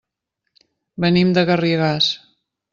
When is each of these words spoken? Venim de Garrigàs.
Venim 1.05 1.35
de 1.37 1.45
Garrigàs. 1.53 2.11